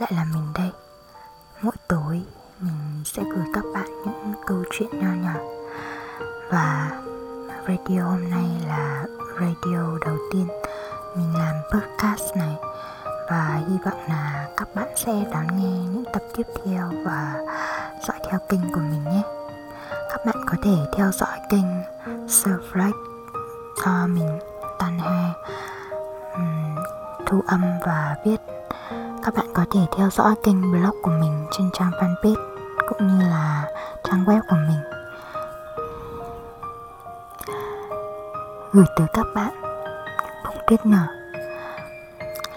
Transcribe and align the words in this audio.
lại 0.00 0.12
là 0.12 0.24
mình 0.24 0.52
đây. 0.54 0.70
Mỗi 1.62 1.74
tối 1.88 2.22
mình 2.60 3.02
sẽ 3.04 3.22
gửi 3.22 3.44
các 3.54 3.64
bạn 3.74 3.86
những 4.04 4.34
câu 4.46 4.64
chuyện 4.70 4.88
nho 4.92 5.12
nhỏ. 5.12 5.40
Và 6.50 6.90
radio 7.68 8.02
hôm 8.02 8.30
nay 8.30 8.46
là 8.66 9.04
radio 9.40 9.98
đầu 10.06 10.16
tiên 10.32 10.48
mình 11.16 11.34
làm 11.38 11.54
podcast 11.72 12.36
này. 12.36 12.56
Và 13.30 13.60
hy 13.68 13.76
vọng 13.84 14.00
là 14.08 14.48
các 14.56 14.68
bạn 14.74 14.88
sẽ 14.96 15.12
đón 15.32 15.46
nghe 15.46 15.78
những 15.92 16.04
tập 16.12 16.22
tiếp 16.36 16.46
theo 16.64 16.90
và 17.04 17.34
dõi 18.08 18.18
theo 18.30 18.40
kênh 18.48 18.72
của 18.72 18.80
mình 18.80 19.04
nhé. 19.04 19.22
Các 19.90 20.26
bạn 20.26 20.36
có 20.46 20.56
thể 20.62 20.76
theo 20.96 21.12
dõi 21.12 21.38
kênh 21.50 21.66
Surflight 22.26 22.92
do 23.84 24.06
mình 24.06 24.38
Tan 24.78 24.98
He. 24.98 25.32
Um, 26.34 26.76
thu 27.26 27.42
âm 27.46 27.62
và 27.86 28.16
viết 28.24 28.57
các 29.28 29.34
bạn 29.34 29.54
có 29.54 29.64
thể 29.70 29.80
theo 29.96 30.10
dõi 30.10 30.34
kênh 30.42 30.70
blog 30.70 31.02
của 31.02 31.10
mình 31.10 31.46
trên 31.50 31.70
trang 31.72 31.90
fanpage 31.90 32.34
cũng 32.88 33.06
như 33.06 33.24
là 33.28 33.64
trang 34.04 34.24
web 34.24 34.40
của 34.48 34.56
mình. 34.56 34.80
Gửi 38.72 38.84
tới 38.96 39.06
các 39.12 39.26
bạn 39.34 39.50
bông 40.44 40.56
tuyết 40.66 40.86
nở. 40.86 41.06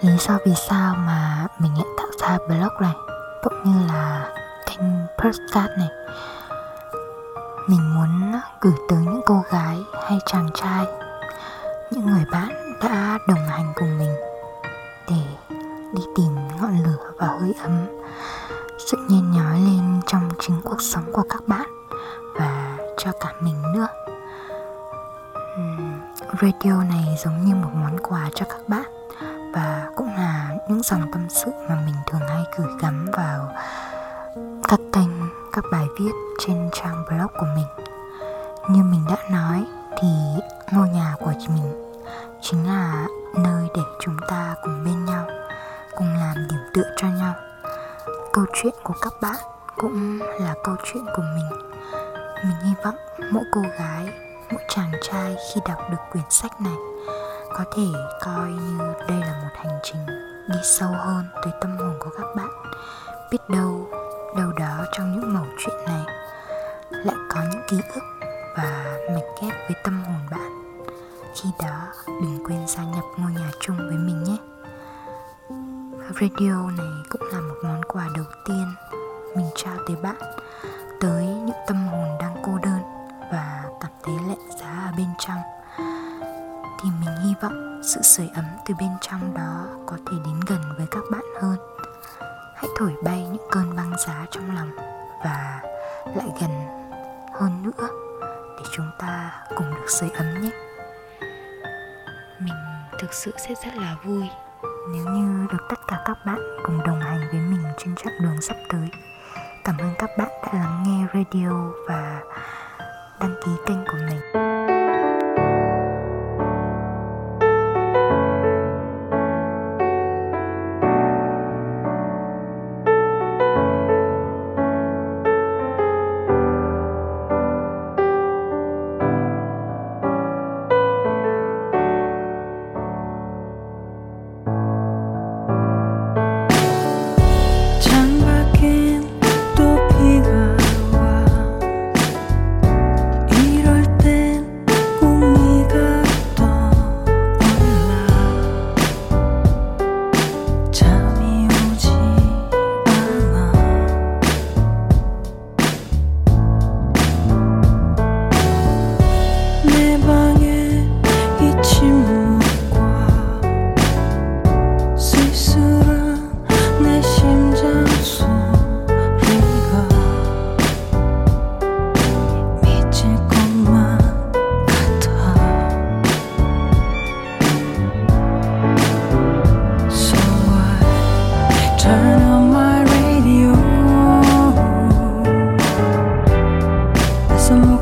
Lý 0.00 0.16
do 0.18 0.38
vì 0.46 0.52
sao 0.68 0.94
mà 0.94 1.46
mình 1.58 1.72
lại 1.74 1.86
tạo 1.98 2.06
ra 2.20 2.38
blog 2.48 2.80
này, 2.80 2.94
cũng 3.42 3.62
như 3.64 3.86
là 3.92 4.34
kênh 4.66 4.86
podcast 5.18 5.78
này. 5.78 5.90
Mình 7.68 7.94
muốn 7.94 8.40
gửi 8.60 8.74
tới 8.88 8.98
những 8.98 9.22
cô 9.26 9.42
gái 9.50 9.78
hay 10.08 10.18
chàng 10.26 10.48
trai, 10.54 10.86
những 11.90 12.06
người 12.06 12.24
bạn 12.32 12.78
đã 12.82 13.18
đồng 13.28 13.46
hành 13.48 13.72
cùng 13.76 13.98
mình 13.98 14.14
để 15.08 15.22
đi 15.94 16.02
tìm 16.16 16.41
ngọn 16.62 16.82
lửa 16.84 17.12
và 17.16 17.26
hơi 17.26 17.54
ấm. 17.62 17.86
Sự 18.78 18.96
nhen 19.08 19.32
nhói 19.32 19.60
lên 19.60 20.00
trong 20.06 20.28
chính 20.40 20.60
cuộc 20.64 20.82
sống 20.82 21.04
của 21.12 21.22
các 21.28 21.42
bạn 21.46 21.66
và 22.34 22.78
cho 22.98 23.12
cả 23.20 23.32
mình 23.40 23.62
nữa. 23.74 23.88
Radio 26.42 26.82
này 26.82 27.16
giống 27.24 27.44
như 27.44 27.54
một 27.54 27.70
món 27.74 27.98
quà 27.98 28.30
cho 28.34 28.46
các 28.48 28.68
bạn 28.68 29.06
và 29.54 29.90
cũng 29.96 30.14
là 30.14 30.50
những 30.68 30.82
dòng 30.82 31.12
tâm 31.12 31.26
sự 31.28 31.50
mà 31.68 31.82
mình 31.86 31.94
thường 32.06 32.28
hay 32.28 32.44
gửi 32.56 32.68
gắm 32.80 33.06
vào 33.12 33.48
các 34.68 34.80
kênh, 34.92 35.10
các 35.52 35.64
bài 35.72 35.86
viết 35.98 36.12
trên 36.38 36.70
trang 36.72 37.04
blog 37.08 37.30
của 37.38 37.46
mình. 37.56 37.66
Như 38.68 38.82
mình 38.82 39.04
đã 39.08 39.16
nói 39.30 39.64
thì 40.00 40.08
ngôi 40.72 40.88
nhà 40.88 41.14
của 41.18 41.32
mình 41.48 41.92
chính 42.40 42.66
là 42.66 43.06
nơi 43.34 43.68
để 43.74 43.82
chúng 44.00 44.16
ta 44.28 44.54
cùng 44.62 44.84
bên 44.84 45.04
nhau 45.04 45.26
cùng 45.96 46.14
làm 46.14 46.34
điểm 46.50 46.60
tựa 46.74 46.94
cho 46.96 47.08
nhau. 47.08 47.34
Câu 48.32 48.44
chuyện 48.54 48.74
của 48.82 48.94
các 49.00 49.12
bạn 49.20 49.36
cũng 49.76 50.18
là 50.40 50.54
câu 50.64 50.76
chuyện 50.84 51.04
của 51.16 51.22
mình. 51.22 51.72
Mình 52.44 52.56
hy 52.62 52.70
vọng 52.84 52.96
mỗi 53.30 53.44
cô 53.52 53.60
gái, 53.78 54.08
mỗi 54.52 54.62
chàng 54.68 54.92
trai 55.02 55.36
khi 55.36 55.60
đọc 55.68 55.78
được 55.90 55.98
quyển 56.12 56.24
sách 56.30 56.60
này 56.60 56.76
có 57.54 57.64
thể 57.76 57.86
coi 58.20 58.48
như 58.48 58.78
đây 59.08 59.20
là 59.20 59.40
một 59.42 59.50
hành 59.54 59.78
trình 59.82 60.06
đi 60.48 60.58
sâu 60.64 60.90
hơn 60.90 61.24
tới 61.42 61.52
tâm 61.60 61.76
hồn 61.76 61.96
của 62.00 62.10
các 62.18 62.26
bạn. 62.36 62.48
Biết 63.30 63.48
đâu 63.48 63.88
đâu 64.36 64.52
đó 64.52 64.84
trong 64.92 65.12
những 65.12 65.34
mẩu 65.34 65.46
chuyện 65.58 65.76
này 65.86 66.04
lại 66.90 67.16
có 67.28 67.40
những 67.50 67.62
ký 67.68 67.76
ức 67.94 68.04
và 68.56 68.98
mạch 69.14 69.42
ghép 69.42 69.54
với 69.68 69.76
tâm 69.84 70.04
hồn 70.04 70.20
bạn. 70.30 70.62
Khi 71.34 71.48
đó 71.58 71.92
đừng 72.06 72.44
quên 72.46 72.66
gia 72.68 72.84
nhập 72.84 73.04
ngôi 73.16 73.32
nhà 73.32 73.50
chung 73.60 73.76
với 73.76 73.96
mình 73.96 74.24
nhé 74.24 74.51
radio 76.20 76.70
này 76.78 76.92
cũng 77.08 77.22
là 77.32 77.40
một 77.40 77.54
món 77.64 77.82
quà 77.88 78.08
đầu 78.14 78.24
tiên 78.44 78.74
mình 79.36 79.46
trao 79.56 79.76
tới 79.86 79.96
bạn, 79.96 80.16
tới 81.00 81.26
những 81.26 81.56
tâm 81.66 81.76
hồn 81.86 82.18
đang 82.20 82.36
cô 82.42 82.58
đơn 82.62 82.80
và 83.32 83.64
cảm 83.80 83.90
thấy 84.02 84.14
lạnh 84.28 84.50
giá 84.60 84.86
ở 84.86 84.92
bên 84.96 85.06
trong. 85.18 85.38
Thì 86.82 86.90
mình 87.00 87.16
hy 87.24 87.34
vọng 87.42 87.80
sự 87.84 88.02
sưởi 88.02 88.28
ấm 88.34 88.44
từ 88.66 88.74
bên 88.78 88.90
trong 89.00 89.34
đó 89.34 89.66
có 89.86 89.96
thể 89.96 90.16
đến 90.24 90.40
gần 90.46 90.60
với 90.76 90.86
các 90.90 91.02
bạn 91.10 91.24
hơn. 91.40 91.56
Hãy 92.54 92.68
thổi 92.78 92.94
bay 93.04 93.28
những 93.32 93.48
cơn 93.50 93.76
băng 93.76 93.92
giá 94.06 94.26
trong 94.30 94.56
lòng 94.56 94.70
và 95.24 95.60
lại 96.16 96.28
gần 96.40 96.50
hơn 97.32 97.62
nữa 97.62 97.88
để 98.58 98.64
chúng 98.72 98.90
ta 98.98 99.44
cùng 99.56 99.74
được 99.74 99.90
sưởi 99.90 100.10
ấm 100.10 100.42
nhé. 100.42 100.50
Mình 102.38 102.54
thực 102.98 103.12
sự 103.12 103.32
sẽ 103.38 103.54
rất 103.64 103.74
là 103.74 103.96
vui 104.04 104.28
nếu 104.88 105.04
như 105.04 105.46
được 105.52 105.62
tất 105.68 105.80
cả 105.88 106.02
các 106.04 106.18
bạn 106.26 106.38
cùng 106.62 106.78
đồng 106.86 107.00
hành 107.00 107.20
với 107.32 107.40
mình 107.40 107.62
trên 107.78 107.94
chặng 107.96 108.14
đường 108.22 108.40
sắp 108.40 108.56
tới, 108.68 108.88
cảm 109.64 109.78
ơn 109.78 109.94
các 109.98 110.10
bạn 110.18 110.28
đã 110.42 110.52
lắng 110.52 110.82
nghe 110.86 111.06
radio 111.14 111.50
và 111.88 112.20
đăng 113.20 113.34
ký 113.44 113.50
kênh 113.66 113.84
của 113.86 113.98
mình. 114.08 114.61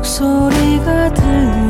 목소리가 0.01 1.13
들려. 1.13 1.60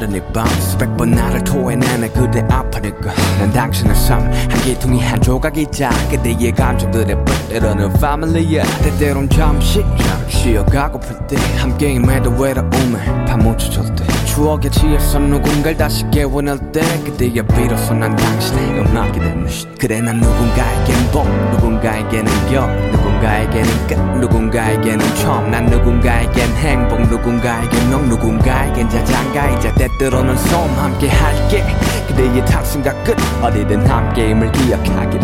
잠든 0.00 0.16
이밤 0.16 0.46
수백 0.60 0.96
번 0.96 1.10
나를 1.10 1.44
토해내는 1.44 2.12
그대 2.14 2.40
아파니까 2.48 3.12
난 3.38 3.52
당신의 3.52 3.94
삶 3.94 4.20
한 4.30 4.48
개통이 4.64 5.00
한 5.00 5.20
조각이자 5.20 5.90
그대의 6.10 6.52
감정들에 6.52 7.14
뿌려는 7.24 7.92
패밀리야 7.92 8.62
때때론 8.82 9.28
잠시 9.28 9.84
쉬어가고플 10.28 11.26
때. 11.26 11.36
함께 11.58 11.92
임해도 11.92 12.30
외로움을 12.30 13.24
파묻혀줄 13.26 13.94
때 13.94 14.04
추억에 14.30 14.70
취해서 14.70 15.18
누군가를 15.18 15.76
다시 15.76 16.08
깨워낼 16.08 16.56
때 16.70 16.80
그때야 17.04 17.42
비로소 17.42 17.94
난 17.94 18.14
당신의 18.14 18.80
음악이 18.80 19.18
됐네. 19.18 19.50
그래 19.78 20.00
난 20.00 20.20
누군가에겐 20.20 21.10
복 21.10 21.28
누군가에게는 21.50 22.30
겨 22.48 22.66
누군가에게는 22.92 23.86
끝 23.88 23.94
누군가에게는 24.20 25.14
처음. 25.16 25.50
난 25.50 25.66
누군가에겐 25.66 26.48
행복 26.56 27.00
누군가에겐 27.08 27.90
넌 27.90 28.08
누군가에겐 28.08 28.88
자장가이자 28.88 29.74
때때로는 29.74 30.36
소음 30.36 30.70
함께 30.78 31.08
할게. 31.08 31.64
그대의 32.06 32.44
탑승과 32.44 33.02
끝 33.02 33.16
어디든 33.42 33.84
함께임을 33.84 34.52
기억하길 34.52 35.20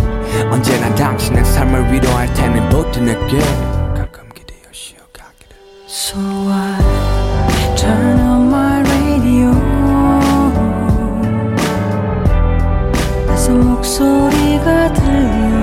언제나 0.50 0.92
당신의 0.96 1.44
삶을 1.44 1.92
위로할 1.92 2.32
테니 2.34 2.60
버텨낼게 2.70 3.38
가끔 3.94 4.28
기대어 4.34 4.66
쉬어가기를 4.72 5.56
So 5.86 6.18
I 6.50 7.76
turn 7.76 8.15
목소리가 13.86 14.92
들려 14.92 15.55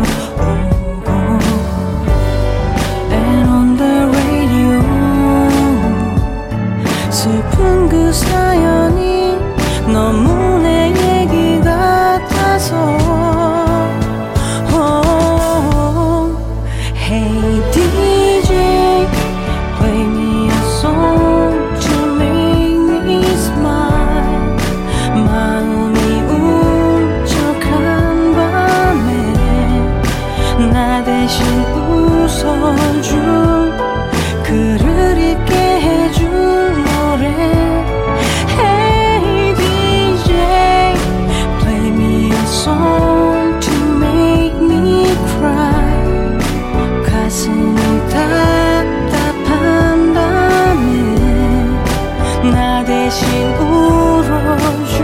나 52.52 52.84
대신 52.84 53.28
울어줄 53.56 55.00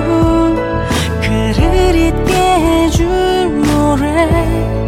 글을 1.21 1.95
잊게 1.95 2.33
해줄 2.35 3.61
노래 3.61 4.78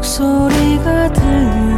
목소리가 0.00 1.12
들려 1.12 1.69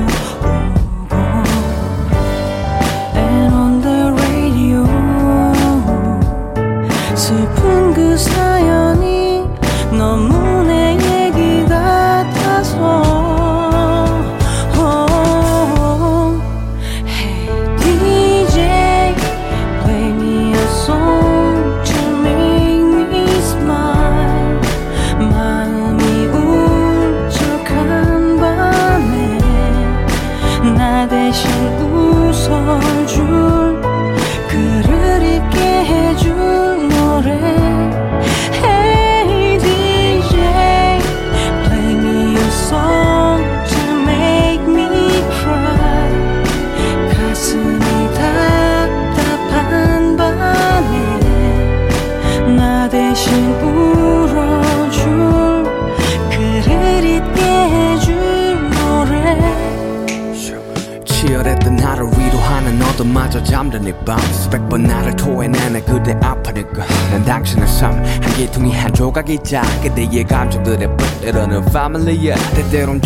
잠든 63.63 63.87
이밤 63.87 64.19
수백 64.33 64.69
번 64.69 64.83
나를 64.83 65.15
토해내는 65.15 65.85
그대 65.85 66.19
아파니까 66.21 66.85
난 67.13 67.25
당신의 67.25 67.69
삶 67.69 67.93
한 68.03 68.35
개통이 68.37 68.73
한 68.73 68.93
조각이자 68.93 69.63
그대의 69.83 70.25
감정들에 70.25 70.89
뿌려는 70.97 71.65
패밀리야 71.67 72.35
때때론 72.57 73.01